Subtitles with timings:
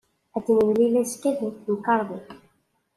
[0.37, 2.29] Ad nemlil azekka deg temkarḍit.